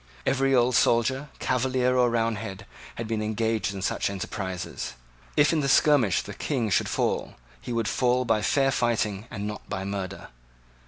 [0.25, 2.65] Every old soldier, Cavalier or Roundhead,
[2.95, 4.95] had been engaged in such enterprises.
[5.37, 9.45] If in the skirmish the King should fall, he would fall by fair fighting and
[9.45, 10.29] not by murder.